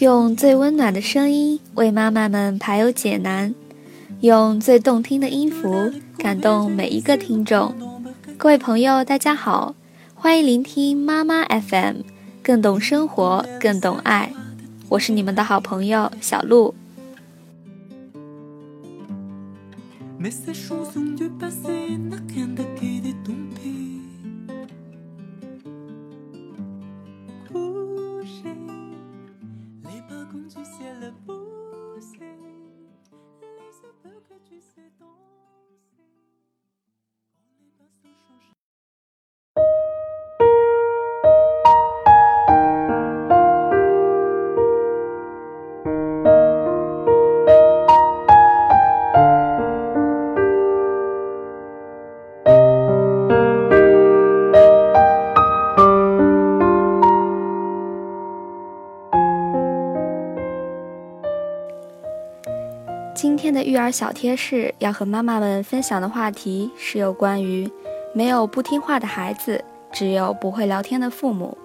[0.00, 3.54] 用最温暖的声音为妈妈们排忧解难，
[4.22, 7.72] 用最动听的音符感动每一个听众。
[8.36, 9.76] 各位朋友，大家好，
[10.12, 11.98] 欢迎聆听妈妈 FM，
[12.42, 14.32] 更懂生活，更懂爱。
[14.88, 16.74] 我是你们的好朋友小鹿。
[63.64, 67.68] 育儿小贴士要和妈妈们分享的话题是有关于
[68.12, 71.56] 没有不听话的孩子，只有不会聊天的父母。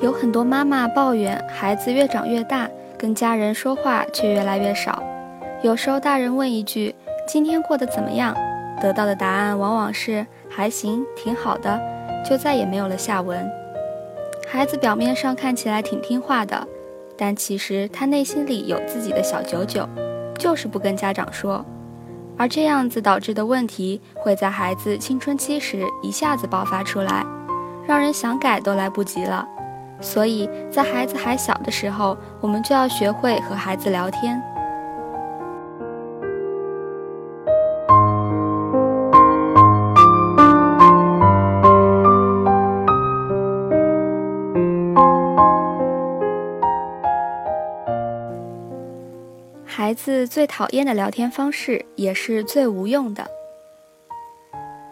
[0.00, 5.02] 有很多妈妈抱怨孩子越长越大，跟家人说话却越来越少。
[5.62, 6.92] 有时候大人问一句
[7.24, 8.36] “今天过得怎么样”，
[8.82, 11.80] 得到的答案往往是“还行，挺好的”，
[12.28, 13.48] 就再也没有了下文。
[14.48, 16.66] 孩子表面上看起来挺听话的，
[17.16, 19.88] 但其实他内心里有自己的小九九，
[20.36, 21.64] 就是不跟家长说。
[22.36, 27.24] 而这样子导致的问题，会在孩子青春期时一下子爆发出来，
[27.86, 29.46] 让人想改都来不及了。
[30.00, 34.42] 所以在孩子还小的时候，我们就要学会和孩子聊天。
[49.92, 53.30] 孩子最讨厌的聊天方式，也是最无用的，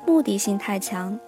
[0.06, 1.18] 目的性太强。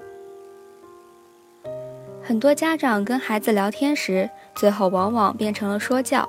[2.23, 6.29] 很多家长跟孩子聊天时，最后往往变成了说教。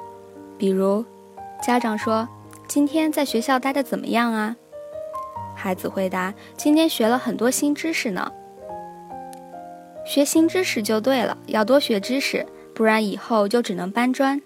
[0.58, 1.04] 比如，
[1.62, 2.26] 家长说
[2.66, 4.56] ：“今天在学校待的怎么样啊？”
[5.54, 8.32] 孩子回答：“今天学了很多新知识呢。”
[10.08, 14.42] 学新知识就对了，要多学知识，不然以后就只能搬砖。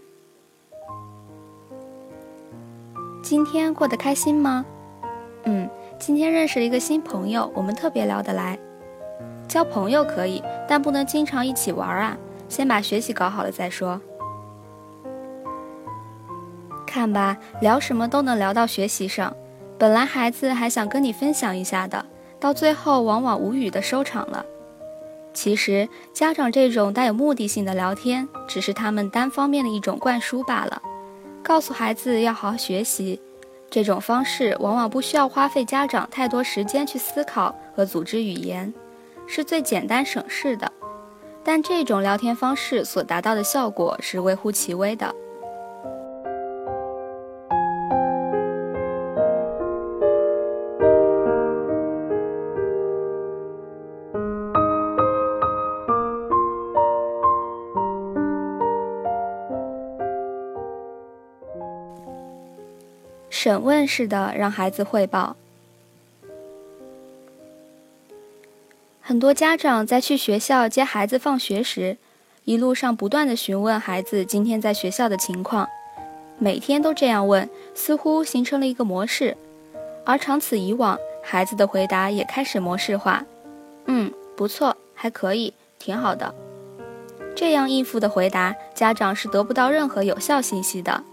[3.29, 4.65] 今天过得开心吗？
[5.43, 8.57] 嗯，今天认识了一个新朋友，我们特别聊得来。
[9.49, 12.17] 交朋友可以，但不能经常一起玩啊！
[12.47, 13.99] 先把学习搞好了再说。
[16.85, 19.35] 看吧，聊什么都能聊到学习上。
[19.77, 22.05] 本来孩子还想跟你分享一下的，
[22.39, 24.45] 到最后往往无语的收场了。
[25.33, 30.81] 其实家长这种带有目的性的聊天，只是他们单方面的一种灌输罢了。
[31.47, 33.21] 告诉孩子要好好学习，
[33.69, 38.73] 这种方式往往不需要花费家长太多时间去思考和组织语言，
[39.25, 40.69] 是最简单省事的。
[41.45, 45.15] 但这种聊天方式所达到的效果是微乎其微的。
[63.39, 65.35] 审问式的让孩子汇报。
[68.99, 71.97] 很多家长在去学校接孩子放学时，
[72.45, 75.69] 一路上不断的询问孩子今天在学校的情况，
[76.39, 79.37] 每天都这样问，似乎形成了一个模式。
[80.03, 83.23] 而长此以往，孩子的回答也开始模式化。
[83.85, 86.33] 嗯，不错，还可以，挺好的。
[87.35, 91.03] 这样应付的回答，家长是得不到任何有效信息的。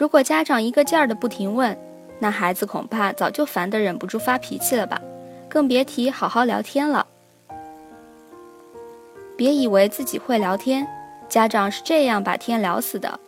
[0.00, 1.76] 如果家长一个劲儿的不停问，
[2.20, 4.98] 那孩子恐怕早就烦得忍不住发脾气了吧，
[5.46, 7.06] 更别提好好聊天了。
[9.36, 10.88] 别以为自己会聊天，
[11.28, 13.20] 家长是这样把天聊死的。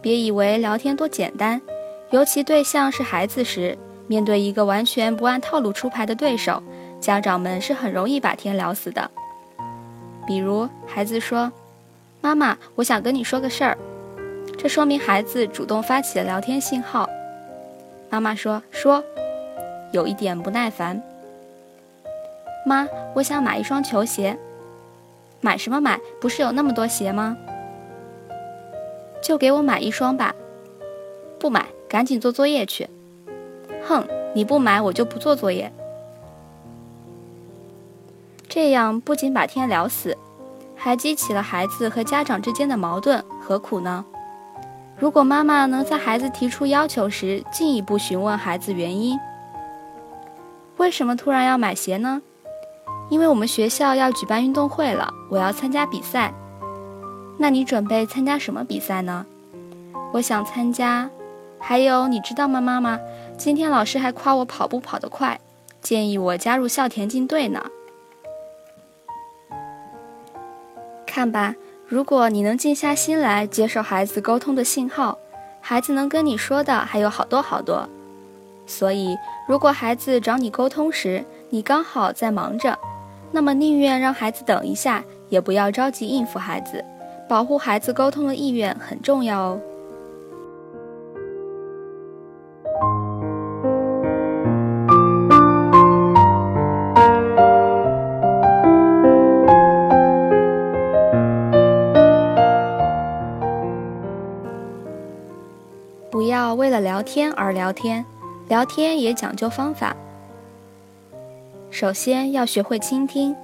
[0.00, 1.60] 别以为聊天多简单，
[2.08, 3.76] 尤其对象是孩子时，
[4.06, 6.62] 面对一个完全不按套路出牌的对手，
[7.02, 9.10] 家长们是很容易把天聊死的。
[10.26, 11.52] 比如孩子说
[12.22, 13.76] ：“妈妈，我想跟你说个事儿。”
[14.56, 17.08] 这说明孩子主动发起了聊天信号。
[18.10, 19.02] 妈妈说：“说，
[19.92, 21.02] 有一点不耐烦。”
[22.64, 24.38] 妈，我想买一双球鞋。
[25.40, 26.00] 买什么买？
[26.20, 27.36] 不是有那么多鞋吗？
[29.22, 30.34] 就给我买一双吧。
[31.38, 32.88] 不买，赶紧做作业去。
[33.86, 35.70] 哼，你不买我就不做作业。
[38.48, 40.16] 这样不仅把天聊死，
[40.76, 44.04] 还激起了孩子和家长之间的矛盾，何苦呢？
[44.96, 49.18] 如果妈妈能在孩子提出要求时进一步询问孩子原因，
[50.76, 52.22] 为什么突然要买鞋呢？
[53.10, 56.32] 因为我们学校要举办运动会了，我要参加比赛。
[57.38, 59.26] 那你准备参加什么比赛呢？
[60.12, 61.10] 我想参加。
[61.58, 63.00] 还有，你知道吗，妈妈？
[63.36, 65.40] 今天老师还夸我跑步跑得快，
[65.80, 67.64] 建议我加入校田径队呢。
[71.06, 71.54] 看吧，
[71.86, 75.18] 如果你能静下心来接受孩子沟通的信号，
[75.60, 77.86] 孩子能跟你说的还有好多好多。
[78.66, 79.14] 所以，
[79.46, 82.78] 如果孩子找你沟通时，你刚好在忙着，
[83.30, 86.82] 那么宁愿让孩子等一下，也不要着急应付孩子。
[87.28, 89.60] 保护孩子沟通的意愿很重要哦。
[106.64, 108.02] 为了聊天而聊天，
[108.48, 109.94] 聊天也讲究方法。
[111.70, 113.36] 首先要学会倾听。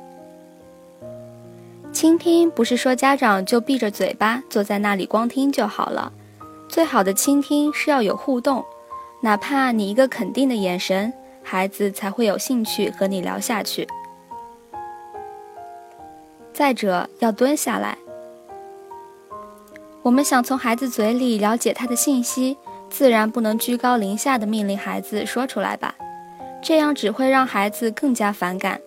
[1.93, 6.11] 倾听不是说家长就闭着嘴巴坐在那里光听就好了，
[6.67, 8.65] 最好的倾听是要有互动，
[9.21, 11.13] 哪怕你一个肯定的眼神，
[11.43, 13.87] 孩子才会有兴趣和你聊下去。
[16.55, 17.99] 再者，要蹲下来。
[20.01, 22.57] 我们想从孩子嘴里了解他的信息，
[22.91, 25.95] 自然不能居高临下的命令孩子说出来吧，
[26.61, 28.81] 这样只会让孩子更加反感。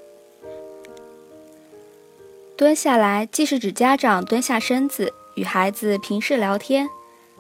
[2.56, 6.88] 蹲下来既是指家长蹲下身子与孩子平视聊天，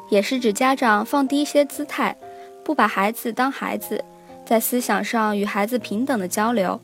[0.09, 2.17] 也是指家长放低一些姿态，
[2.63, 4.03] 不把孩子当孩子，
[4.45, 6.81] 在思想上与孩子平等的交流，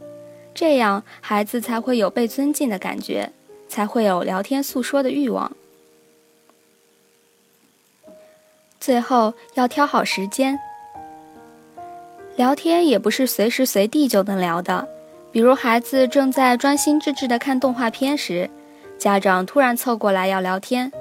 [0.53, 3.31] 这样孩子才会有被尊敬的感觉，
[3.67, 5.51] 才会有聊天诉说的欲望。
[8.89, 10.59] 最后要挑好时间，
[12.37, 14.87] 聊天也不是随时随地就能聊的。
[15.31, 18.49] 比如孩子正在专心致志地看动画片时，
[18.97, 20.91] 家长突然凑过来要聊天，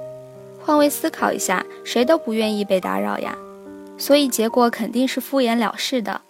[0.63, 3.35] 换位思考一下，谁都不愿意被打扰呀，
[3.97, 6.21] 所以结果肯定是敷衍了事的。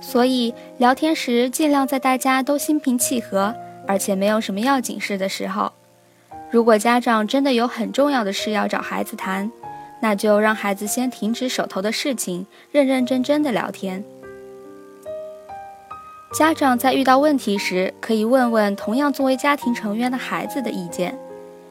[0.00, 3.54] 所以聊天时尽量在大家都心平气和，
[3.86, 5.70] 而且没有什么要紧事的时候。
[6.50, 9.52] 如果家长真的有很重要的事要找孩子谈，
[10.00, 14.04] 那就让孩子先停止手头的事情，认认真真的聊天。
[16.34, 21.18] 家长在遇到问题时，可以问问同样作为家庭成员的孩子的意见，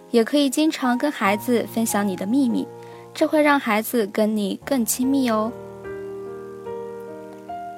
[0.10, 2.68] 也可以经常跟孩子分享你的秘密，
[3.14, 5.52] 这会让孩子跟你更亲密哦。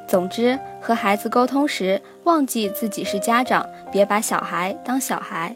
[0.08, 5.54] 总之，和孩子沟通时，忘记自己是家长，别把小孩当小孩。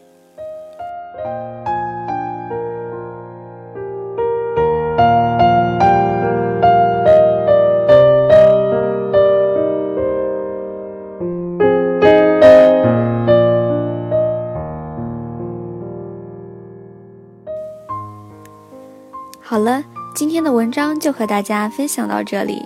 [20.32, 22.66] 今天的文章就和大家分享到这里。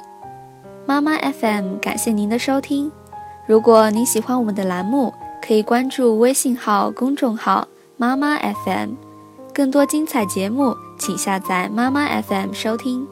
[0.86, 2.92] 妈妈 FM 感谢您的收听。
[3.48, 7.68] 如果您喜欢我们的栏目，可以关注微信号公众号
[7.98, 8.92] 妈妈 FM，
[9.52, 13.08] 更多精彩节目请下载妈妈 FM 收听。